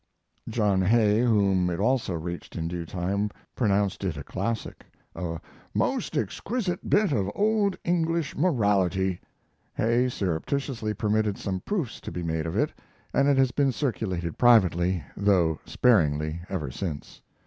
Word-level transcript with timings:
John 0.49 0.81
Hay, 0.81 1.19
whom 1.21 1.69
it 1.69 1.79
also 1.79 2.15
reached 2.15 2.55
in 2.55 2.67
due 2.67 2.87
time, 2.87 3.29
pronounce 3.55 3.97
it 4.01 4.17
a 4.17 4.23
classic 4.23 4.83
a 5.15 5.39
"most 5.75 6.17
exquisite 6.17 6.89
bit 6.89 7.11
of 7.11 7.29
old 7.35 7.77
English 7.83 8.35
morality." 8.35 9.21
Hay 9.75 10.09
surreptitiously 10.09 10.95
permitted 10.95 11.37
some 11.37 11.59
proofs 11.59 12.01
to 12.01 12.11
be 12.11 12.23
made 12.23 12.47
of 12.47 12.57
it, 12.57 12.73
and 13.13 13.27
it 13.27 13.37
has 13.37 13.51
been 13.51 13.71
circulated 13.71 14.39
privately, 14.39 15.03
though 15.15 15.59
sparingly, 15.67 16.41
ever 16.49 16.71
since. 16.71 17.21